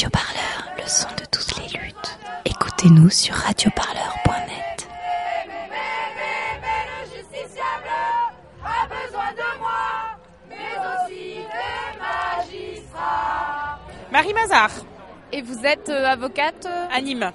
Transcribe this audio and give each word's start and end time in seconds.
Radio 0.00 0.18
Parleur, 0.18 0.72
le 0.78 0.88
son 0.88 1.08
de 1.08 1.26
toutes 1.30 1.58
les 1.58 1.78
luttes. 1.78 2.18
Écoutez-nous 2.46 3.10
sur 3.10 3.34
radioparleur.net. 3.34 4.88
Le 5.46 7.04
justiciable 7.04 7.90
a 8.64 8.86
besoin 8.86 9.30
de 9.32 9.58
moi, 9.58 10.16
mais 10.48 10.56
aussi 10.56 11.40
des 11.40 11.98
magistrats. 12.00 13.78
Marie 14.10 14.32
Mazar, 14.32 14.70
Et 15.32 15.42
vous 15.42 15.66
êtes 15.66 15.90
euh, 15.90 16.06
avocate 16.06 16.64
euh, 16.64 16.86
à 16.90 17.02
Nîmes, 17.02 17.30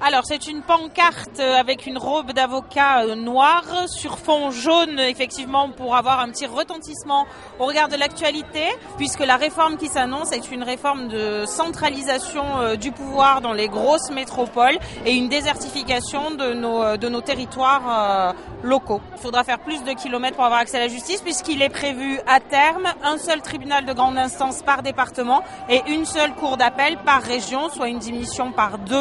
Alors, 0.00 0.22
c'est 0.24 0.46
une 0.46 0.62
pancarte 0.62 1.40
euh, 1.40 1.54
avec 1.54 1.86
une 1.86 1.98
robe 1.98 2.32
d'avocat 2.32 3.02
euh, 3.02 3.14
noire 3.16 3.88
sur 3.88 4.16
fond 4.18 4.52
jaune, 4.52 5.00
effectivement, 5.00 5.70
pour 5.70 5.96
avoir 5.96 6.20
un 6.20 6.28
petit 6.28 6.46
retentissement 6.46 7.26
au 7.58 7.66
regard 7.66 7.88
de 7.88 7.96
l'actualité, 7.96 8.64
puisque 8.98 9.20
la 9.20 9.36
réforme 9.36 9.76
qui 9.76 9.88
s'annonce 9.88 10.30
est 10.30 10.52
une 10.52 10.62
réforme 10.62 11.08
de 11.08 11.44
centralisation 11.46 12.44
euh, 12.58 12.76
du 12.76 12.92
pouvoir 12.92 13.40
dans 13.40 13.52
les 13.52 13.68
grosses 13.68 14.10
métropoles 14.12 14.78
et 15.04 15.14
une 15.14 15.28
désertification 15.28 16.32
de 16.32 16.52
nos, 16.52 16.96
de 16.96 17.08
nos 17.08 17.20
territoires 17.20 18.34
locaux. 18.62 19.00
Il 19.16 19.20
faudra 19.20 19.42
faire 19.44 19.58
plus 19.58 19.82
de 19.82 19.92
kilomètres 19.92 20.36
pour 20.36 20.44
avoir 20.44 20.60
accès 20.60 20.76
à 20.76 20.80
la 20.80 20.88
justice, 20.88 21.20
puisqu'il 21.22 21.62
est 21.62 21.68
prévu 21.68 22.20
à 22.28 22.40
terme 22.40 22.86
un 23.02 23.18
seul 23.18 23.40
tribunal 23.40 23.84
de 23.84 23.92
grande 23.92 24.16
instance 24.16 24.62
par 24.62 24.82
département 24.82 25.42
et 25.68 25.82
une 25.88 26.04
seule 26.04 26.34
cour 26.34 26.56
d'appel 26.56 26.98
par 27.04 27.22
région, 27.22 27.68
soit 27.68 27.88
une 27.88 27.98
diminution 27.98 28.52
par 28.52 28.78
deux 28.78 28.91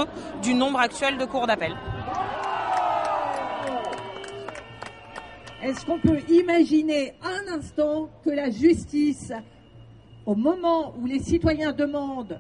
du 0.42 0.54
nombre 0.54 0.80
actuel 0.80 1.18
de 1.18 1.26
cours 1.26 1.48
d'appel. 1.48 1.76
Est-ce 5.64 5.86
qu'on 5.86 6.00
peut 6.00 6.20
imaginer 6.30 7.14
un 7.22 7.54
instant 7.54 8.10
que 8.26 8.32
la 8.32 8.50
justice, 8.50 9.32
au 10.26 10.36
moment 10.36 10.94
où 11.00 11.06
les 11.06 11.20
citoyens 11.20 11.72
demandent 11.72 12.40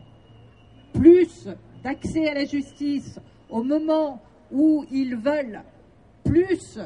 plus 0.94 1.48
d'accès 1.84 2.30
à 2.30 2.34
la 2.34 2.46
justice, 2.46 3.20
au 3.50 3.64
moment 3.64 4.22
où 4.52 4.86
ils 4.92 5.16
veulent 5.16 5.62
plus 6.24 6.80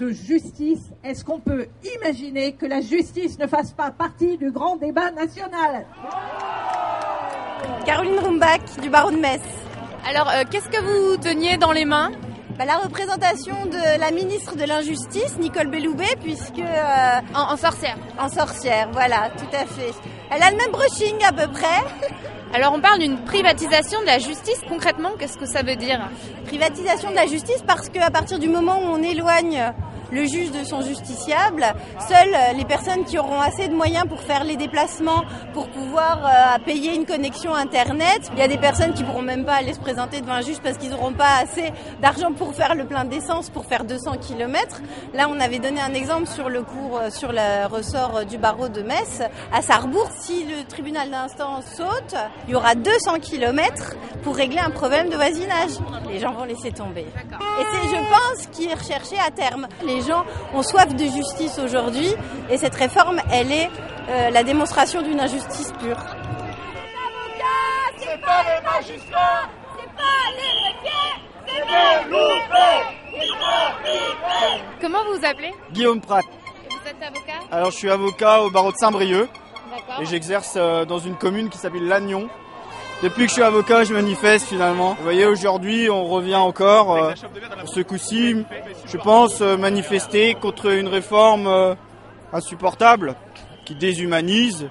de 0.00 0.10
justice, 0.10 0.90
est-ce 1.04 1.24
qu'on 1.24 1.40
peut 1.40 1.66
imaginer 1.96 2.52
que 2.52 2.66
la 2.66 2.80
justice 2.80 3.38
ne 3.38 3.46
fasse 3.46 3.72
pas 3.72 3.90
partie 3.90 4.36
du 4.36 4.50
grand 4.50 4.76
débat 4.76 5.10
national? 5.10 5.86
Caroline 7.84 8.18
Rumbach 8.18 8.80
du 8.82 8.90
barreau 8.90 9.10
de 9.10 9.16
Metz. 9.16 9.42
Alors, 10.08 10.28
euh, 10.28 10.42
qu'est-ce 10.50 10.68
que 10.68 10.80
vous 10.80 11.16
teniez 11.16 11.56
dans 11.56 11.72
les 11.72 11.84
mains 11.84 12.10
Bah, 12.58 12.64
la 12.64 12.76
représentation 12.76 13.66
de 13.66 14.00
la 14.00 14.10
ministre 14.10 14.56
de 14.56 14.64
l'Injustice, 14.64 15.36
Nicole 15.38 15.66
Belloubet, 15.68 16.16
puisque... 16.22 16.58
euh, 16.58 17.20
en, 17.34 17.52
en 17.52 17.56
sorcière. 17.56 17.96
en 18.18 18.28
sorcière, 18.28 18.88
voilà, 18.92 19.30
tout 19.36 19.54
à 19.56 19.66
fait. 19.66 19.92
Elle 20.30 20.42
a 20.42 20.50
le 20.50 20.56
même 20.56 20.70
brushing 20.70 21.16
à 21.26 21.32
peu 21.32 21.50
près. 21.50 21.82
Alors, 22.54 22.72
on 22.74 22.80
parle 22.80 23.00
d'une 23.00 23.18
privatisation 23.24 24.00
de 24.00 24.06
la 24.06 24.18
justice. 24.18 24.60
Concrètement, 24.68 25.10
qu'est-ce 25.18 25.36
que 25.38 25.46
ça 25.46 25.62
veut 25.62 25.76
dire? 25.76 25.98
Privatisation 26.46 27.10
de 27.10 27.16
la 27.16 27.26
justice 27.26 27.62
parce 27.66 27.88
qu'à 27.88 28.10
partir 28.10 28.38
du 28.38 28.48
moment 28.48 28.78
où 28.78 28.86
on 28.86 29.02
éloigne 29.02 29.72
le 30.10 30.24
juge 30.26 30.50
de 30.50 30.64
son 30.64 30.82
justiciable, 30.82 31.64
seules 32.08 32.56
les 32.56 32.64
personnes 32.64 33.04
qui 33.04 33.18
auront 33.18 33.40
assez 33.40 33.68
de 33.68 33.74
moyens 33.74 34.06
pour 34.08 34.20
faire 34.20 34.44
les 34.44 34.56
déplacements, 34.56 35.24
pour 35.52 35.68
pouvoir 35.68 36.24
euh, 36.24 36.58
payer 36.64 36.94
une 36.94 37.06
connexion 37.06 37.54
Internet, 37.54 38.30
il 38.32 38.38
y 38.38 38.42
a 38.42 38.48
des 38.48 38.58
personnes 38.58 38.92
qui 38.92 39.04
pourront 39.04 39.22
même 39.22 39.44
pas 39.44 39.54
aller 39.54 39.72
se 39.72 39.80
présenter 39.80 40.20
devant 40.20 40.34
un 40.34 40.40
juge 40.40 40.58
parce 40.62 40.76
qu'ils 40.76 40.90
n'auront 40.90 41.12
pas 41.12 41.38
assez 41.42 41.72
d'argent 42.00 42.32
pour 42.32 42.54
faire 42.54 42.74
le 42.74 42.84
plein 42.84 43.04
d'essence, 43.04 43.50
pour 43.50 43.64
faire 43.66 43.84
200 43.84 44.18
km. 44.18 44.82
Là, 45.14 45.28
on 45.30 45.40
avait 45.40 45.58
donné 45.58 45.80
un 45.80 45.94
exemple 45.94 46.26
sur 46.26 46.48
le 46.48 46.62
cours, 46.62 46.98
euh, 46.98 47.10
sur 47.10 47.32
le 47.32 47.66
ressort 47.66 48.16
euh, 48.16 48.24
du 48.24 48.38
barreau 48.38 48.68
de 48.68 48.82
Metz. 48.82 49.22
À 49.52 49.62
Sarrebourg, 49.62 50.08
si 50.18 50.44
le 50.44 50.64
tribunal 50.64 51.10
d'instance 51.10 51.64
saute, 51.76 52.14
il 52.46 52.52
y 52.52 52.54
aura 52.54 52.74
200 52.74 53.20
km 53.20 53.94
pour 54.22 54.36
régler 54.36 54.58
un 54.58 54.70
problème 54.70 55.08
de 55.08 55.16
voisinage. 55.16 55.70
Les 56.10 56.18
gens 56.18 56.32
vont 56.32 56.44
laisser 56.44 56.72
tomber. 56.72 57.02
Et 57.02 57.64
c'est, 57.72 57.88
je 57.88 58.00
pense, 58.00 58.46
qui 58.52 58.66
est 58.66 58.74
recherché 58.74 59.16
à 59.18 59.30
terme. 59.30 59.66
Gens 60.02 60.24
ont 60.54 60.62
soif 60.62 60.94
de 60.94 61.04
justice 61.04 61.58
aujourd'hui 61.58 62.08
et 62.50 62.56
cette 62.56 62.74
réforme, 62.74 63.20
elle 63.30 63.52
est 63.52 63.70
euh, 64.08 64.30
la 64.30 64.42
démonstration 64.42 65.02
d'une 65.02 65.20
injustice 65.20 65.72
pure. 65.80 65.96
C'est 67.98 68.20
pas 68.20 68.42
les 68.42 68.64
magistrats, 68.64 69.48
c'est 69.76 69.92
pas 69.96 70.02
les 70.36 70.52
greffiers, 70.60 71.16
c'est 71.46 71.64
les 71.66 72.10
loupés. 72.10 72.84
Comment 74.80 75.04
vous 75.04 75.18
vous 75.18 75.24
appelez 75.26 75.52
Guillaume 75.72 76.00
Pratt. 76.00 76.24
Et 76.24 76.68
Vous 76.74 76.88
êtes 76.88 77.02
avocat? 77.02 77.40
Alors 77.50 77.70
je 77.70 77.76
suis 77.76 77.90
avocat 77.90 78.42
au 78.42 78.50
barreau 78.50 78.70
de 78.72 78.76
Saint-Brieuc 78.76 79.28
et 80.00 80.06
j'exerce 80.06 80.54
euh, 80.56 80.84
dans 80.84 80.98
une 80.98 81.16
commune 81.16 81.48
qui 81.48 81.58
s'appelle 81.58 81.86
Lannion. 81.86 82.28
Depuis 83.02 83.24
que 83.24 83.28
je 83.28 83.34
suis 83.34 83.42
avocat, 83.42 83.84
je 83.84 83.92
manifeste 83.92 84.46
finalement. 84.46 84.94
Vous 84.94 85.02
voyez, 85.02 85.26
aujourd'hui, 85.26 85.90
on 85.90 86.04
revient 86.06 86.36
encore, 86.36 86.96
euh, 86.96 87.12
pour 87.60 87.68
ce 87.68 87.80
coup-ci, 87.80 88.44
je 88.86 88.96
pense, 88.96 89.42
euh, 89.42 89.56
manifester 89.58 90.34
contre 90.34 90.72
une 90.72 90.88
réforme 90.88 91.46
euh, 91.46 91.74
insupportable 92.32 93.14
qui 93.66 93.74
déshumanise 93.74 94.70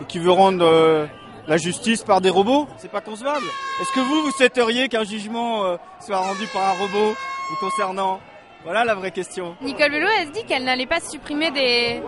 et 0.00 0.04
qui 0.04 0.20
veut 0.20 0.30
rendre 0.30 0.64
euh, 0.64 1.06
la 1.48 1.56
justice 1.56 2.04
par 2.04 2.20
des 2.20 2.30
robots. 2.30 2.68
C'est 2.78 2.90
pas 2.90 3.00
concevable. 3.00 3.46
Est-ce 3.80 3.92
que 3.92 4.00
vous, 4.00 4.22
vous 4.22 4.30
souhaiteriez 4.30 4.88
qu'un 4.88 5.04
jugement 5.04 5.64
euh, 5.64 5.76
soit 6.00 6.18
rendu 6.18 6.46
par 6.52 6.62
un 6.62 6.72
robot 6.80 7.14
vous 7.50 7.56
concernant? 7.68 8.20
Voilà 8.62 8.84
la 8.84 8.94
vraie 8.94 9.10
question. 9.10 9.56
Nicole 9.60 9.90
Bello, 9.90 10.08
elle 10.20 10.28
se 10.28 10.32
dit 10.32 10.44
qu'elle 10.44 10.64
n'allait 10.64 10.86
pas 10.86 11.00
supprimer 11.00 11.50
des, 11.50 12.00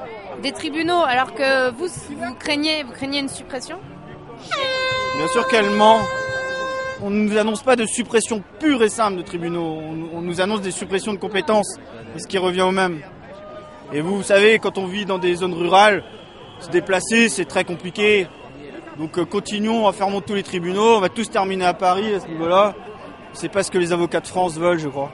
des 0.42 0.52
tribunaux, 0.52 1.02
alors 1.04 1.34
que 1.34 1.70
vous, 1.70 1.86
vous 1.86 2.34
craignez, 2.34 2.84
vous 2.84 2.92
craignez 2.92 3.18
une 3.20 3.28
suppression? 3.28 3.78
Bien 5.18 5.26
sûr 5.26 5.48
qu'elle 5.48 5.68
ment. 5.70 5.98
On 7.02 7.10
ne 7.10 7.28
nous 7.28 7.36
annonce 7.36 7.64
pas 7.64 7.74
de 7.74 7.84
suppression 7.86 8.40
pure 8.60 8.84
et 8.84 8.88
simple 8.88 9.16
de 9.16 9.22
tribunaux. 9.22 9.80
On, 10.12 10.22
nous 10.22 10.40
annonce 10.40 10.60
des 10.60 10.70
suppressions 10.70 11.12
de 11.12 11.18
compétences, 11.18 11.76
ce 12.16 12.24
qui 12.28 12.38
revient 12.38 12.62
au 12.62 12.70
même. 12.70 13.00
Et 13.92 14.00
vous, 14.00 14.22
savez, 14.22 14.60
quand 14.60 14.78
on 14.78 14.86
vit 14.86 15.06
dans 15.06 15.18
des 15.18 15.34
zones 15.34 15.54
rurales, 15.54 16.04
se 16.60 16.68
déplacer, 16.68 17.28
c'est 17.28 17.46
très 17.46 17.64
compliqué. 17.64 18.28
Donc 18.96 19.18
euh, 19.18 19.24
continuons 19.24 19.88
à 19.88 19.92
monter 20.08 20.26
tous 20.28 20.34
les 20.34 20.44
tribunaux. 20.44 20.98
On 20.98 21.00
va 21.00 21.08
tous 21.08 21.28
terminer 21.28 21.64
à 21.64 21.74
Paris 21.74 22.14
à 22.14 22.20
ce 22.20 22.28
niveau-là. 22.28 22.76
C'est 23.32 23.50
pas 23.50 23.64
ce 23.64 23.72
que 23.72 23.78
les 23.78 23.92
avocats 23.92 24.20
de 24.20 24.28
France 24.28 24.56
veulent, 24.56 24.78
je 24.78 24.88
crois. 24.88 25.10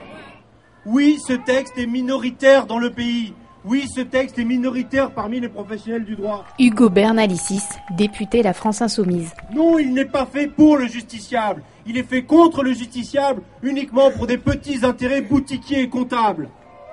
Oui, 0.85 1.17
ce 1.27 1.33
texte 1.33 1.79
est 1.79 1.87
minoritaire 1.87 2.67
dans 2.67 2.77
le 2.77 2.91
pays. 2.91 3.33
Oui, 3.67 3.87
ce 3.87 4.01
texte 4.01 4.37
est 4.37 4.45
minoritaire 4.45 5.09
parmi 5.09 5.39
les 5.39 5.49
professionnels 5.49 6.05
du 6.05 6.15
droit. 6.15 6.45
Hugo 6.59 6.87
Bernalicis, 6.87 7.63
député 7.97 8.43
La 8.43 8.53
France 8.53 8.83
Insoumise. 8.83 9.33
Non, 9.55 9.79
il 9.79 9.91
n'est 9.91 10.05
pas 10.05 10.27
fait 10.27 10.45
pour 10.45 10.77
le 10.77 10.85
justiciable. 10.85 11.63
Il 11.87 11.97
est 11.97 12.03
fait 12.03 12.21
contre 12.21 12.61
le 12.61 12.73
justiciable 12.73 13.41
uniquement 13.63 14.11
pour 14.11 14.27
des 14.27 14.37
petits 14.37 14.85
intérêts 14.85 15.21
boutiquiers 15.21 15.81
et 15.81 15.89
comptables. 15.89 16.49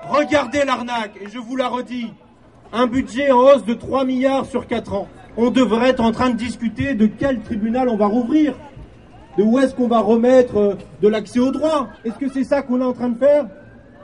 Regardez 0.09 0.65
l'arnaque, 0.65 1.13
et 1.21 1.29
je 1.29 1.37
vous 1.37 1.55
la 1.55 1.67
redis. 1.67 2.11
Un 2.71 2.87
budget 2.87 3.31
en 3.31 3.41
hausse 3.41 3.65
de 3.65 3.75
3 3.75 4.03
milliards 4.03 4.47
sur 4.47 4.65
4 4.65 4.95
ans. 4.95 5.07
On 5.37 5.51
devrait 5.51 5.89
être 5.89 6.01
en 6.01 6.11
train 6.11 6.31
de 6.31 6.37
discuter 6.37 6.95
de 6.95 7.05
quel 7.05 7.41
tribunal 7.41 7.87
on 7.87 7.97
va 7.97 8.07
rouvrir. 8.07 8.55
De 9.37 9.43
où 9.43 9.59
est-ce 9.59 9.75
qu'on 9.75 9.87
va 9.87 9.99
remettre 9.99 10.57
euh, 10.57 10.75
de 11.01 11.07
l'accès 11.07 11.39
au 11.39 11.51
droit. 11.51 11.89
Est-ce 12.03 12.15
que 12.15 12.29
c'est 12.31 12.43
ça 12.43 12.63
qu'on 12.63 12.81
est 12.81 12.85
en 12.85 12.93
train 12.93 13.09
de 13.09 13.17
faire? 13.17 13.45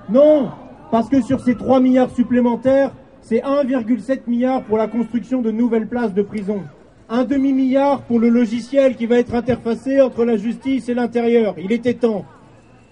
Non, 0.09 0.51
parce 0.91 1.09
que 1.09 1.21
sur 1.21 1.39
ces 1.39 1.55
3 1.55 1.79
milliards 1.79 2.11
supplémentaires, 2.11 2.91
c'est 3.21 3.41
1,7 3.41 4.21
milliard 4.27 4.63
pour 4.63 4.77
la 4.77 4.87
construction 4.87 5.41
de 5.41 5.51
nouvelles 5.51 5.87
places 5.87 6.13
de 6.13 6.21
prison. 6.21 6.63
Un 7.09 7.23
demi-milliard 7.23 8.01
pour 8.03 8.19
le 8.19 8.29
logiciel 8.29 8.95
qui 8.95 9.05
va 9.05 9.17
être 9.17 9.33
interfacé 9.33 10.01
entre 10.01 10.25
la 10.25 10.37
justice 10.37 10.89
et 10.89 10.93
l'intérieur. 10.93 11.55
Il 11.57 11.71
était 11.71 11.95
temps. 11.95 12.25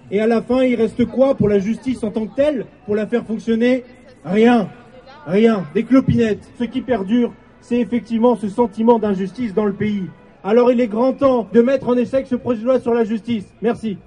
Et 0.10 0.20
à 0.20 0.28
la 0.28 0.42
fin, 0.42 0.64
il 0.64 0.76
reste 0.76 1.06
quoi 1.06 1.36
pour 1.36 1.50
la 1.50 1.60
justice 1.60 2.04
en 2.04 2.12
tant 2.12 2.26
que 2.26 2.36
telle 2.36 2.66
Pour 2.86 2.96
la 2.96 3.08
faire 3.08 3.26
fonctionner? 3.26 3.84
Rien. 4.24 4.70
Rien. 5.26 5.66
Des 5.74 5.84
clopinettes. 5.84 6.50
Ce 6.58 6.64
qui 6.64 6.82
perdure, 6.82 7.34
c'est 7.62 7.80
effectivement 7.80 8.36
ce 8.36 8.48
sentiment 8.48 9.00
d'injustice 9.00 9.54
dans 9.54 9.66
le 9.66 9.74
pays. 9.74 10.06
Alors 10.44 10.72
il 10.72 10.80
est 10.80 10.88
grand 10.88 11.14
temps 11.14 11.48
de 11.52 11.62
mettre 11.62 11.90
en 11.90 11.98
échec 11.98 12.26
ce 12.28 12.36
projet 12.36 12.62
de 12.62 12.66
loi 12.66 12.80
sur 12.80 12.94
la 12.94 13.04
justice. 13.04 13.46
Merci. 13.62 13.98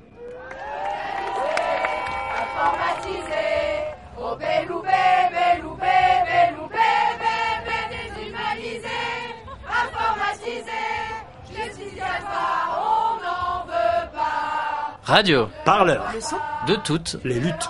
Radio, 15.10 15.48
Parleur. 15.64 16.04
de 16.68 16.76
toutes 16.76 17.16
Les 17.24 17.40
luttes. 17.40 17.68